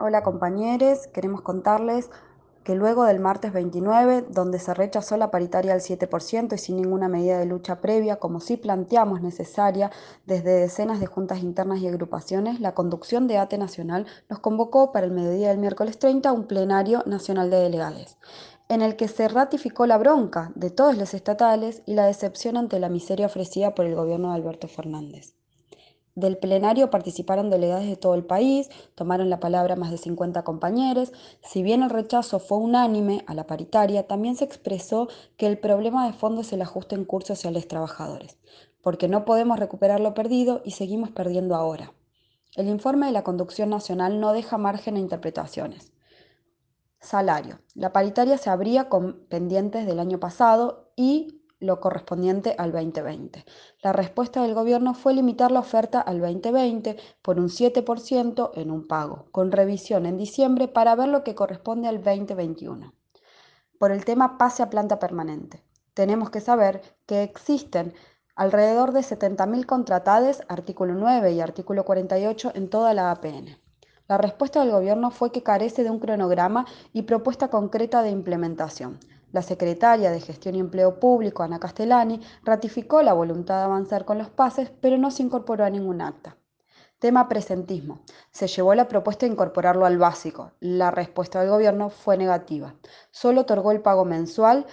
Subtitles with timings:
[0.00, 2.08] Hola compañeros, queremos contarles
[2.62, 7.08] que luego del martes 29, donde se rechazó la paritaria al 7% y sin ninguna
[7.08, 9.90] medida de lucha previa, como sí planteamos necesaria
[10.24, 15.04] desde decenas de juntas internas y agrupaciones, la conducción de ATE Nacional nos convocó para
[15.04, 18.18] el mediodía del miércoles 30 un plenario nacional de delegados,
[18.68, 22.78] en el que se ratificó la bronca de todos los estatales y la decepción ante
[22.78, 25.34] la miseria ofrecida por el gobierno de Alberto Fernández.
[26.18, 31.12] Del plenario participaron delegados de todo el país, tomaron la palabra más de 50 compañeros.
[31.44, 35.06] Si bien el rechazo fue unánime a la paritaria, también se expresó
[35.36, 38.36] que el problema de fondo es el ajuste en curso hacia los trabajadores,
[38.82, 41.92] porque no podemos recuperar lo perdido y seguimos perdiendo ahora.
[42.56, 45.92] El informe de la Conducción Nacional no deja margen a interpretaciones.
[46.98, 47.60] Salario.
[47.74, 53.44] La paritaria se abría con pendientes del año pasado y lo correspondiente al 2020.
[53.82, 58.86] La respuesta del gobierno fue limitar la oferta al 2020 por un 7% en un
[58.86, 62.94] pago, con revisión en diciembre para ver lo que corresponde al 2021.
[63.78, 65.64] Por el tema pase a planta permanente.
[65.94, 67.94] Tenemos que saber que existen
[68.36, 73.58] alrededor de 70.000 contratadas, artículo 9 y artículo 48, en toda la APN.
[74.06, 79.00] La respuesta del gobierno fue que carece de un cronograma y propuesta concreta de implementación.
[79.30, 84.16] La secretaria de Gestión y Empleo Público, Ana Castellani, ratificó la voluntad de avanzar con
[84.16, 86.36] los pases, pero no se incorporó a ningún acta.
[86.98, 88.00] Tema presentismo.
[88.30, 90.52] Se llevó la propuesta de incorporarlo al básico.
[90.60, 92.74] La respuesta del gobierno fue negativa.
[93.10, 94.66] Solo otorgó el pago mensual,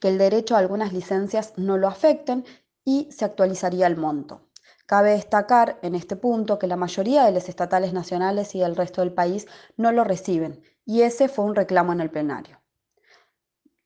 [0.00, 2.44] que el derecho a algunas licencias no lo afecten
[2.84, 4.40] y se actualizaría el monto.
[4.86, 9.02] Cabe destacar en este punto que la mayoría de los estatales nacionales y del resto
[9.02, 12.59] del país no lo reciben, y ese fue un reclamo en el plenario.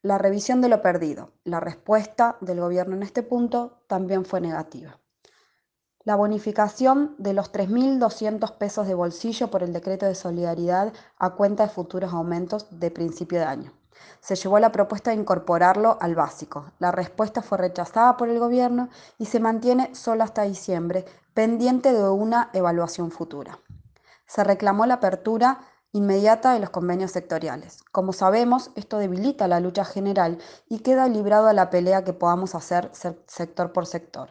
[0.05, 1.30] La revisión de lo perdido.
[1.44, 4.98] La respuesta del gobierno en este punto también fue negativa.
[6.00, 11.62] La bonificación de los 3.200 pesos de bolsillo por el decreto de solidaridad a cuenta
[11.62, 13.72] de futuros aumentos de principio de año.
[14.20, 16.66] Se llevó la propuesta de incorporarlo al básico.
[16.78, 22.07] La respuesta fue rechazada por el gobierno y se mantiene solo hasta diciembre, pendiente de
[22.11, 23.58] una evaluación futura.
[24.27, 25.61] Se reclamó la apertura
[25.94, 27.84] inmediata de los convenios sectoriales.
[27.92, 30.38] Como sabemos, esto debilita la lucha general
[30.68, 32.90] y queda librado a la pelea que podamos hacer
[33.27, 34.30] sector por sector.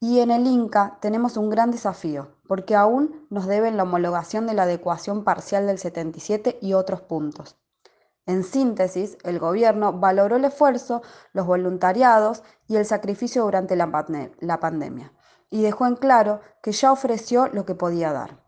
[0.00, 4.54] Y en el INCA tenemos un gran desafío, porque aún nos deben la homologación de
[4.54, 7.56] la adecuación parcial del 77 y otros puntos.
[8.26, 11.02] En síntesis, el gobierno valoró el esfuerzo,
[11.32, 15.12] los voluntariados y el sacrificio durante la, pandemia,
[15.50, 18.44] y dejó en claro que ya ofreció lo que podía dar.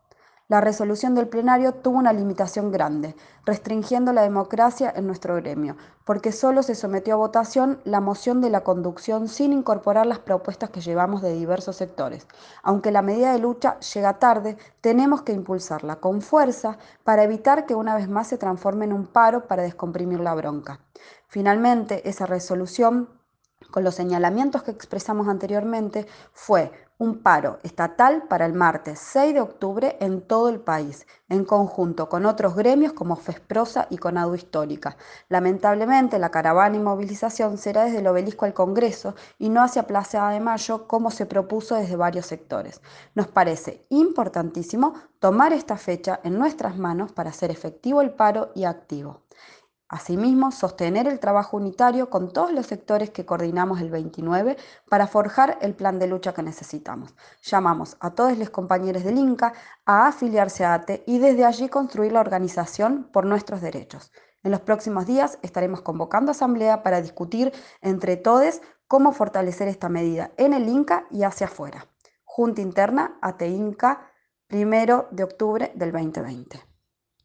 [0.49, 3.15] La resolución del plenario tuvo una limitación grande,
[3.45, 8.49] restringiendo la democracia en nuestro gremio, porque solo se sometió a votación la moción de
[8.49, 12.25] la conducción sin incorporar las propuestas que llevamos de diversos sectores.
[12.63, 17.75] Aunque la medida de lucha llega tarde, tenemos que impulsarla con fuerza para evitar que
[17.75, 20.79] una vez más se transforme en un paro para descomprimir la bronca.
[21.27, 23.07] Finalmente, esa resolución
[23.69, 29.39] con los señalamientos que expresamos anteriormente, fue un paro estatal para el martes 6 de
[29.39, 34.97] octubre en todo el país, en conjunto con otros gremios como FESPROSA y CONADU Histórica.
[35.29, 40.29] Lamentablemente, la caravana y movilización será desde el obelisco al Congreso y no hacia Plaza
[40.29, 42.81] de Mayo como se propuso desde varios sectores.
[43.15, 48.65] Nos parece importantísimo tomar esta fecha en nuestras manos para hacer efectivo el paro y
[48.65, 49.21] activo.
[49.89, 54.55] Asimismo, sostener el trabajo unitario con todos los sectores que coordinamos el 29
[54.87, 57.15] para forjar el plan de lucha que necesitamos.
[57.41, 59.53] Llamamos a todos los compañeros del INCA
[59.85, 64.11] a afiliarse a ATE y desde allí construir la organización por nuestros derechos.
[64.43, 67.51] En los próximos días estaremos convocando asamblea para discutir
[67.81, 71.87] entre todos cómo fortalecer esta medida en el INCA y hacia afuera.
[72.25, 74.11] Junta Interna ATE INCA,
[74.45, 76.68] primero de octubre del 2020.